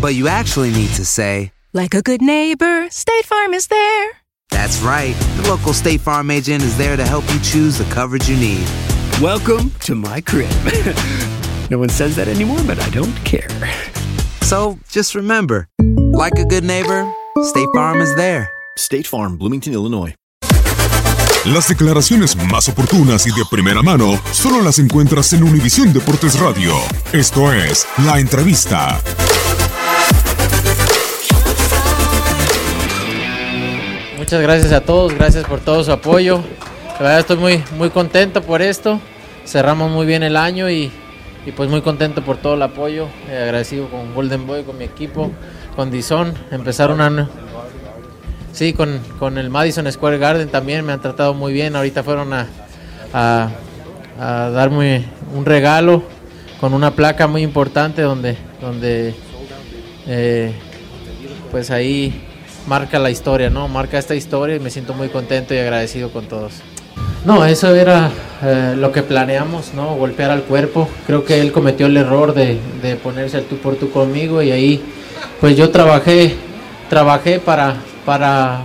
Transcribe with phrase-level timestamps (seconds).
[0.00, 4.10] But you actually need to say, Like a good neighbor, State Farm is there.
[4.50, 5.14] That's right.
[5.36, 8.66] The local State Farm agent is there to help you choose the coverage you need.
[9.20, 10.50] Welcome to my crib.
[11.70, 13.48] no one says that anymore, but I don't care.
[14.42, 15.68] So just remember,
[16.12, 17.12] like a good neighbor,
[17.42, 18.50] State Farm is there.
[18.76, 20.14] State Farm, Bloomington, Illinois.
[21.46, 26.74] Las declaraciones más oportunas y de primera mano solo las encuentras en Univisión Deportes Radio.
[27.12, 29.00] Esto es La Entrevista.
[34.30, 36.40] Muchas gracias a todos, gracias por todo su apoyo.
[37.00, 39.00] Estoy muy, muy contento por esto.
[39.44, 40.92] Cerramos muy bien el año y,
[41.44, 43.08] y pues muy contento por todo el apoyo.
[43.28, 45.32] Eh, agradecido con Golden Boy, con mi equipo,
[45.74, 46.32] con Dison.
[46.52, 47.28] Empezar un año.
[48.52, 51.74] Sí, con, con el Madison Square Garden también me han tratado muy bien.
[51.74, 52.46] Ahorita fueron a,
[53.12, 53.48] a,
[54.16, 56.04] a darme un regalo
[56.60, 59.12] con una placa muy importante donde, donde
[60.06, 60.52] eh,
[61.50, 62.28] pues ahí
[62.70, 63.66] marca la historia, ¿no?
[63.66, 66.52] Marca esta historia y me siento muy contento y agradecido con todos.
[67.24, 68.10] No, eso era
[68.44, 69.96] eh, lo que planeamos, ¿no?
[69.96, 70.88] Golpear al cuerpo.
[71.04, 74.52] Creo que él cometió el error de, de ponerse al tú por tú conmigo y
[74.52, 74.80] ahí,
[75.40, 76.36] pues yo trabajé,
[76.88, 77.74] trabajé para,
[78.06, 78.60] para,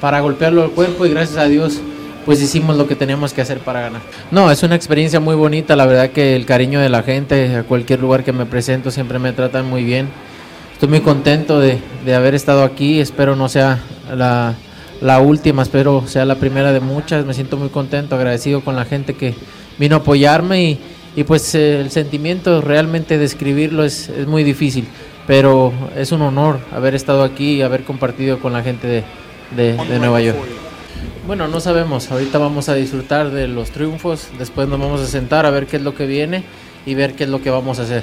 [0.00, 1.78] para golpearlo al cuerpo y gracias a Dios,
[2.26, 4.00] pues hicimos lo que teníamos que hacer para ganar.
[4.32, 7.62] No, es una experiencia muy bonita, la verdad que el cariño de la gente, a
[7.62, 10.08] cualquier lugar que me presento siempre me tratan muy bien.
[10.84, 13.80] Estoy muy contento de, de haber estado aquí, espero no sea
[14.14, 14.52] la,
[15.00, 17.24] la última, espero sea la primera de muchas.
[17.24, 19.34] Me siento muy contento, agradecido con la gente que
[19.78, 20.78] vino a apoyarme y,
[21.16, 24.86] y pues eh, el sentimiento realmente describirlo es, es muy difícil,
[25.26, 29.04] pero es un honor haber estado aquí y haber compartido con la gente de,
[29.56, 30.36] de, de Nueva York.
[31.26, 35.46] Bueno, no sabemos, ahorita vamos a disfrutar de los triunfos, después nos vamos a sentar
[35.46, 36.44] a ver qué es lo que viene
[36.84, 38.02] y ver qué es lo que vamos a hacer.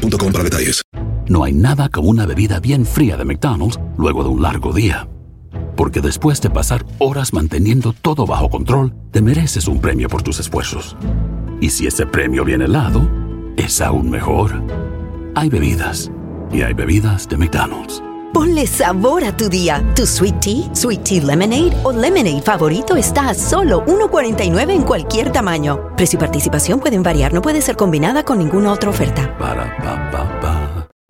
[0.09, 0.81] para detalles.
[1.27, 5.07] No hay nada como una bebida bien fría de McDonald's luego de un largo día.
[5.75, 10.39] Porque después de pasar horas manteniendo todo bajo control, te mereces un premio por tus
[10.39, 10.95] esfuerzos.
[11.59, 13.07] Y si ese premio viene helado,
[13.55, 14.61] es aún mejor.
[15.35, 16.11] Hay bebidas.
[16.51, 18.03] Y hay bebidas de McDonald's.
[18.33, 19.83] Ponle sabor a tu día.
[19.93, 25.31] Tu sweet tea, sweet tea lemonade o lemonade favorito está a solo 1.49 en cualquier
[25.31, 25.93] tamaño.
[25.97, 29.37] Precio y participación pueden variar, no puede ser combinada con ninguna otra oferta.
[29.37, 30.00] Para.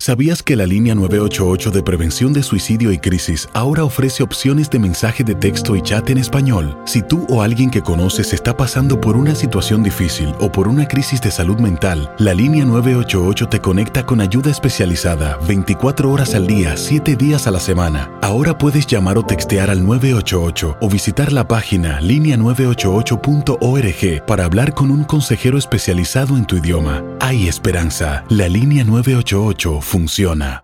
[0.01, 4.79] ¿Sabías que la línea 988 de prevención de suicidio y crisis ahora ofrece opciones de
[4.79, 6.75] mensaje de texto y chat en español?
[6.87, 10.87] Si tú o alguien que conoces está pasando por una situación difícil o por una
[10.87, 16.47] crisis de salud mental, la línea 988 te conecta con ayuda especializada 24 horas al
[16.47, 18.09] día, 7 días a la semana.
[18.31, 24.89] Ahora puedes llamar o textear al 988 o visitar la página línea988.org para hablar con
[24.89, 27.03] un consejero especializado en tu idioma.
[27.19, 28.23] Hay esperanza.
[28.29, 30.63] La línea 988 funciona.